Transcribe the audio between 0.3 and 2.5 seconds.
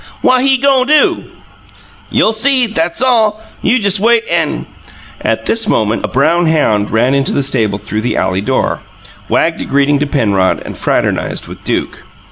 he go' do?" "You'll